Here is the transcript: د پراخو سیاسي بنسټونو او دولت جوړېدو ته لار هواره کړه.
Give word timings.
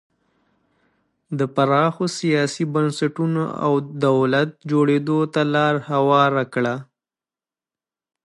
د 1.39 1.41
پراخو 1.55 2.05
سیاسي 2.19 2.63
بنسټونو 2.73 3.43
او 3.65 3.73
دولت 4.05 4.49
جوړېدو 4.71 5.19
ته 5.33 5.41
لار 5.53 5.75
هواره 5.89 6.43
کړه. 6.53 6.75